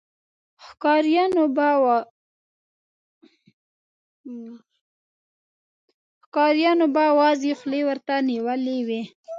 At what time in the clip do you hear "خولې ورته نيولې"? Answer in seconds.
7.59-8.79